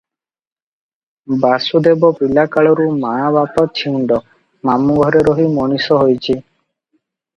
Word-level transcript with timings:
ବାସୁଦେବ 1.43 2.09
ପିଲାକାଳରୁ 2.21 2.87
ମା 3.03 3.13
ବାପ 3.37 3.67
ଛେଉଣ୍ଡ, 3.81 4.19
ମାମୁ 4.71 4.97
ଘରେ 5.03 5.23
ରହି 5.29 5.47
ମଣିଷ 5.59 6.01
ହୋଇଛି। 6.05 6.41